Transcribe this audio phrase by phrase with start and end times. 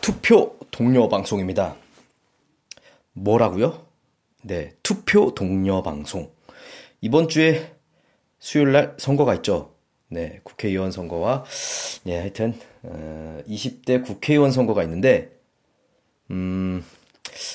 [0.00, 1.76] 투표 동료 방송입니다
[3.12, 3.86] 뭐라고요?
[4.42, 6.30] 네 투표 동료 방송
[7.00, 7.78] 이번 주에
[8.38, 9.74] 수요일 날 선거가 있죠.
[10.10, 11.44] 네, 국회의원 선거와
[12.04, 15.30] 네, 하여튼 어, 20대 국회의원 선거가 있는데
[16.30, 16.84] 음,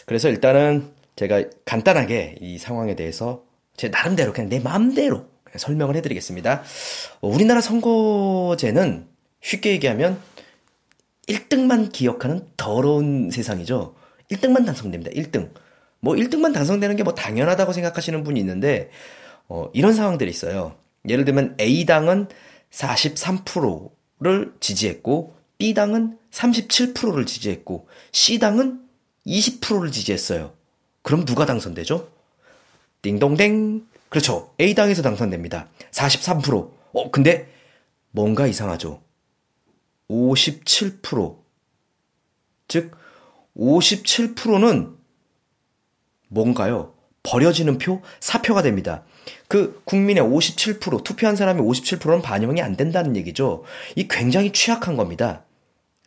[0.05, 3.43] 그래서 일단은 제가 간단하게 이 상황에 대해서
[3.75, 5.25] 제 나름대로 그냥 내 마음대로
[5.55, 6.63] 설명을 해드리겠습니다.
[7.21, 9.07] 어, 우리나라 선거제는
[9.41, 10.19] 쉽게 얘기하면
[11.27, 13.95] 1등만 기억하는 더러운 세상이죠.
[14.31, 15.11] 1등만 당선됩니다.
[15.11, 15.51] 1등.
[15.99, 18.89] 뭐 1등만 당선되는 게 뭐 당연하다고 생각하시는 분이 있는데
[19.47, 20.75] 어, 이런 상황들이 있어요.
[21.07, 22.27] 예를 들면 A당은
[22.71, 28.81] 43%를 지지했고 B당은 37%를 지지했고 C당은
[29.27, 30.53] 20%를 지지했어요.
[31.01, 32.09] 그럼 누가 당선되죠?
[33.01, 33.85] 띵동댕.
[34.09, 34.53] 그렇죠.
[34.59, 35.67] A당에서 당선됩니다.
[35.91, 36.71] 43%.
[36.93, 37.47] 어, 근데
[38.11, 39.01] 뭔가 이상하죠.
[40.09, 41.37] 57%.
[42.67, 42.95] 즉
[43.55, 44.95] 57%는
[46.29, 46.93] 뭔가요?
[47.23, 49.05] 버려지는 표, 사표가 됩니다.
[49.47, 53.63] 그 국민의 57%, 투표한 사람의 57%는 반영이 안 된다는 얘기죠.
[53.95, 55.45] 이 굉장히 취약한 겁니다.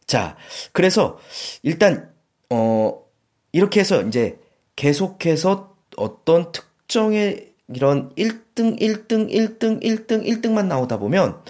[0.06, 0.36] 자,
[0.72, 1.18] 그래서
[1.62, 2.10] 일단,
[2.50, 3.02] 어,
[3.52, 4.38] 이렇게 해서 이제
[4.76, 11.40] 계속해서 어떤 특정의 이런 1등, 1등, 1등, 1등, 1등만 나오다 보면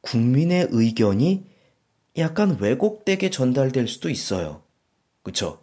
[0.00, 1.49] 국민의 의견이
[2.18, 4.62] 약간 왜곡되게 전달될 수도 있어요.
[5.22, 5.62] 그쵸?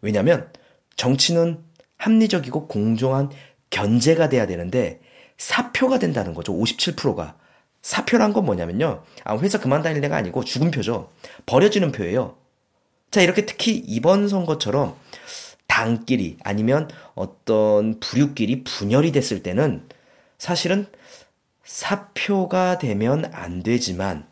[0.00, 0.50] 왜냐면
[0.96, 1.62] 정치는
[1.96, 3.30] 합리적이고 공정한
[3.70, 5.00] 견제가 돼야 되는데
[5.36, 6.52] 사표가 된다는 거죠.
[6.52, 7.36] 57%가.
[7.82, 9.04] 사표란 건 뭐냐면요.
[9.24, 11.10] 아, 회사 그만 다닐 데가 아니고 죽은 표죠.
[11.46, 12.36] 버려지는 표예요.
[13.10, 14.96] 자, 이렇게 특히 이번 선거처럼
[15.66, 19.88] 당끼리 아니면 어떤 부류끼리 분열이 됐을 때는
[20.38, 20.86] 사실은
[21.64, 24.26] 사표가 되면 안 되지만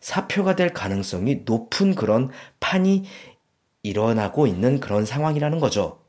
[0.00, 3.04] 사표가 될 가능성이 높은 그런 판이
[3.82, 6.00] 일어나고 있는 그런 상황이라는 거죠.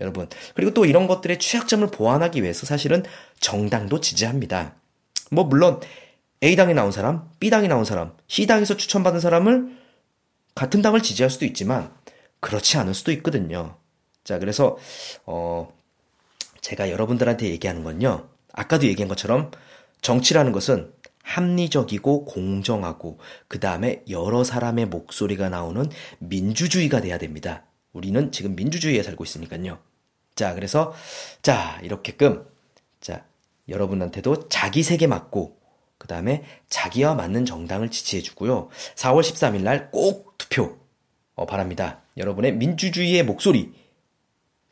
[0.00, 0.28] 여러분.
[0.54, 3.02] 그리고 또 이런 것들의 취약점을 보완하기 위해서 사실은
[3.40, 4.74] 정당도 지지합니다.
[5.30, 5.80] 뭐, 물론,
[6.42, 9.76] A당에 나온 사람, B당에 나온 사람, C당에서 추천받은 사람을
[10.54, 11.92] 같은 당을 지지할 수도 있지만,
[12.40, 13.76] 그렇지 않을 수도 있거든요.
[14.24, 14.76] 자, 그래서,
[15.26, 15.72] 어,
[16.60, 18.28] 제가 여러분들한테 얘기하는 건요.
[18.52, 19.50] 아까도 얘기한 것처럼
[20.00, 20.92] 정치라는 것은
[21.22, 23.18] 합리적이고 공정하고
[23.48, 25.88] 그 다음에 여러 사람의 목소리가 나오는
[26.18, 27.64] 민주주의가 돼야 됩니다.
[27.92, 29.78] 우리는 지금 민주주의에 살고 있으니까요.
[30.34, 30.94] 자, 그래서
[31.42, 32.46] 자, 이렇게끔
[33.00, 33.24] 자,
[33.68, 35.56] 여러분한테도 자기 세계 맞고
[35.98, 38.68] 그 다음에 자기와 맞는 정당을 지지해 주고요.
[38.96, 40.78] 4월 13일 날 꼭 투표
[41.34, 42.00] 어, 바랍니다.
[42.16, 43.72] 여러분의 민주주의의 목소리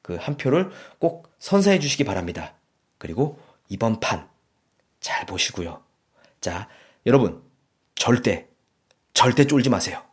[0.03, 2.55] 그 한 표를 꼭 선사해 주시기 바랍니다.
[2.99, 3.39] 그리고
[3.69, 4.29] 이번 판
[5.01, 5.83] 잘 보시고요.
[6.41, 6.69] 자,
[7.07, 7.43] 여러분
[7.95, 8.49] 절대
[9.13, 10.10] 절대 쫄지 마세요.